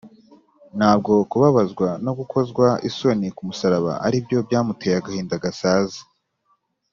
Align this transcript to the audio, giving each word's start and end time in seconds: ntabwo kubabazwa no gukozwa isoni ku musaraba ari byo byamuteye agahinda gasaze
ntabwo 0.77 1.11
kubabazwa 1.31 1.87
no 2.05 2.11
gukozwa 2.19 2.67
isoni 2.89 3.27
ku 3.35 3.41
musaraba 3.47 3.93
ari 4.05 4.17
byo 4.25 4.37
byamuteye 4.47 4.95
agahinda 4.97 5.43
gasaze 5.43 5.99